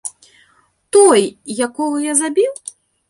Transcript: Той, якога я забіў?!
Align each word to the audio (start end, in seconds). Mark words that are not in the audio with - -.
Той, 0.97 1.21
якога 1.67 1.97
я 2.11 2.17
забіў?! 2.23 2.51